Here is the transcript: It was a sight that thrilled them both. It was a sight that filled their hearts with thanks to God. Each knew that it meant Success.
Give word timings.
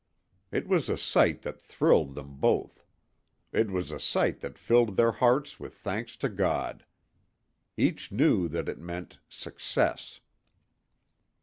It 0.51 0.67
was 0.67 0.89
a 0.89 0.97
sight 0.97 1.43
that 1.43 1.61
thrilled 1.61 2.15
them 2.15 2.37
both. 2.37 2.83
It 3.51 3.69
was 3.69 3.91
a 3.91 3.99
sight 3.99 4.39
that 4.39 4.57
filled 4.57 4.97
their 4.97 5.11
hearts 5.11 5.59
with 5.59 5.75
thanks 5.75 6.15
to 6.25 6.27
God. 6.27 6.85
Each 7.77 8.11
knew 8.11 8.47
that 8.47 8.67
it 8.67 8.79
meant 8.79 9.19
Success. 9.29 10.19